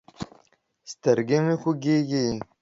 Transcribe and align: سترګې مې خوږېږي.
سترګې 0.91 1.39
مې 1.45 1.55
خوږېږي. 1.61 2.25